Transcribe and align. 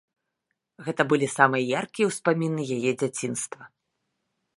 Гэта 0.85 1.01
былі 1.11 1.27
самыя 1.37 1.61
яркія 1.81 2.05
ўспаміны 2.13 2.61
яе 2.77 2.91
дзяцінства. 3.03 3.63